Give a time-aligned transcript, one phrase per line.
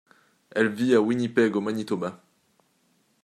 [0.49, 2.23] Elle vit à Winnipeg au Manitoba.